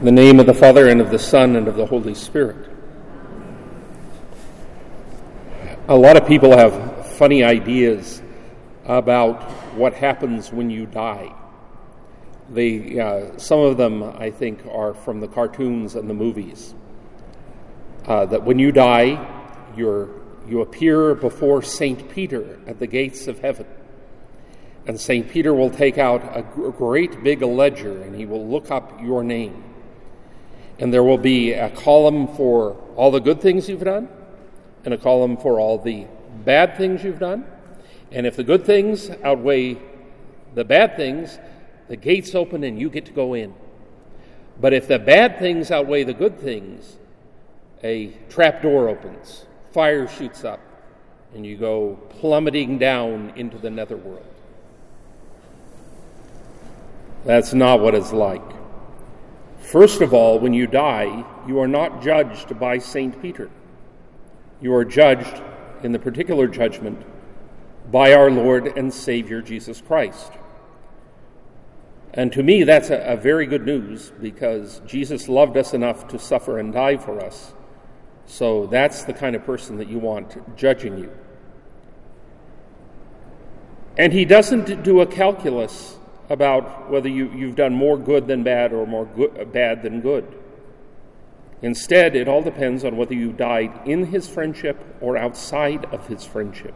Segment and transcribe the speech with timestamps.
[0.00, 2.70] In the name of the Father, and of the Son, and of the Holy Spirit.
[5.88, 8.22] A lot of people have funny ideas
[8.86, 9.42] about
[9.74, 11.34] what happens when you die.
[12.48, 16.74] They, uh, some of them, I think, are from the cartoons and the movies.
[18.06, 19.22] Uh, that when you die,
[19.76, 22.08] you appear before St.
[22.10, 23.66] Peter at the gates of heaven.
[24.86, 25.28] And St.
[25.28, 29.69] Peter will take out a great big ledger and he will look up your name
[30.80, 34.08] and there will be a column for all the good things you've done
[34.84, 36.06] and a column for all the
[36.44, 37.44] bad things you've done.
[38.10, 39.76] And if the good things outweigh
[40.54, 41.38] the bad things,
[41.88, 43.54] the gates open and you get to go in.
[44.58, 46.96] But if the bad things outweigh the good things,
[47.84, 50.60] a trap door opens, fire shoots up,
[51.34, 54.26] and you go plummeting down into the netherworld.
[57.24, 58.49] That's not what it's like.
[59.70, 63.22] First of all, when you die, you are not judged by St.
[63.22, 63.48] Peter.
[64.60, 65.40] You are judged
[65.84, 67.06] in the particular judgment
[67.88, 70.32] by our Lord and Savior Jesus Christ.
[72.12, 76.18] And to me, that's a, a, very good news because Jesus loved us enough to
[76.18, 77.54] suffer and die for us.
[78.26, 81.12] So that's the kind of person that you want judging you.
[83.96, 85.96] And he doesn't do a calculus
[86.30, 90.26] about whether you, you've done more good than bad or more good, bad than good.
[91.60, 96.24] Instead, it all depends on whether you died in his friendship or outside of his
[96.24, 96.74] friendship.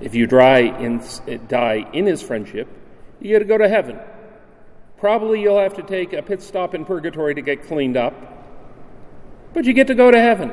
[0.00, 1.02] If you in,
[1.48, 2.68] die in his friendship,
[3.20, 3.98] you get to go to heaven.
[4.98, 8.14] Probably you'll have to take a pit stop in purgatory to get cleaned up,
[9.54, 10.52] but you get to go to heaven.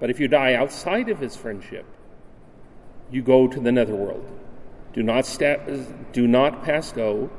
[0.00, 1.86] But if you die outside of his friendship,
[3.10, 4.26] you go to the netherworld.
[4.92, 5.58] Do not, sta-
[6.12, 7.30] do not pass go.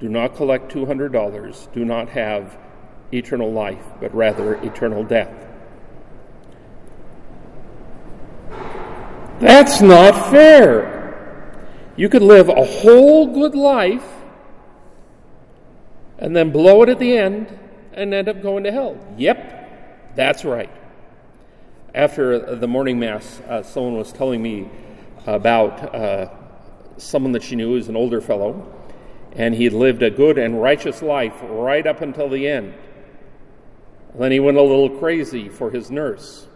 [0.00, 1.72] Do not collect $200.
[1.72, 2.58] Do not have
[3.12, 5.46] eternal life, but rather eternal death.
[9.40, 11.00] That's not fair.
[11.96, 14.06] You could live a whole good life
[16.18, 17.58] and then blow it at the end
[17.94, 18.98] and end up going to hell.
[19.16, 20.70] Yep, that's right.
[21.94, 24.68] After the morning mass, uh, someone was telling me
[25.26, 26.30] about uh,
[27.02, 28.72] someone that she knew was an older fellow,
[29.32, 32.74] and he lived a good and righteous life right up until the end.
[34.14, 36.46] then he went a little crazy for his nurse.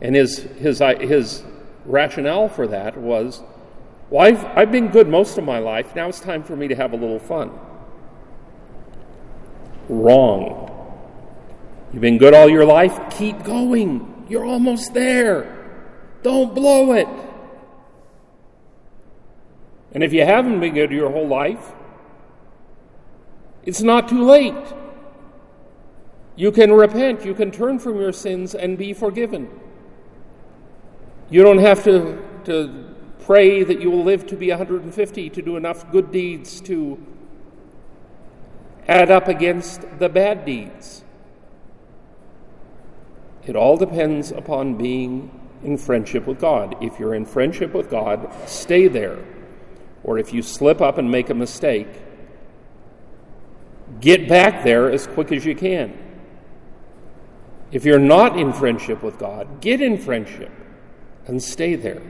[0.00, 1.42] And his, his, uh, his
[1.84, 3.42] rationale for that was
[4.10, 5.94] well, I've, I've been good most of my life.
[5.94, 7.50] Now it's time for me to have a little fun.
[9.88, 10.64] Wrong.
[11.92, 12.98] You've been good all your life.
[13.10, 14.26] Keep going.
[14.28, 15.54] You're almost there.
[16.22, 17.08] Don't blow it.
[19.92, 21.72] And if you haven't been good your whole life,
[23.64, 24.54] it's not too late.
[26.36, 29.48] You can repent, you can turn from your sins and be forgiven.
[31.30, 35.56] You don't have to, to pray that you will live to be 150 to do
[35.56, 37.04] enough good deeds to
[38.86, 41.04] add up against the bad deeds.
[43.44, 45.30] It all depends upon being
[45.64, 46.76] in friendship with God.
[46.82, 49.18] If you're in friendship with God, stay there
[50.08, 51.86] or if you slip up and make a mistake,
[54.00, 55.92] get back there as quick as you can.
[57.72, 60.50] If you're not in friendship with God, get in friendship
[61.26, 62.00] and stay there.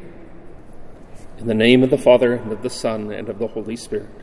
[1.39, 4.15] In the name of the Father, and of the Son, and of the Holy Spirit.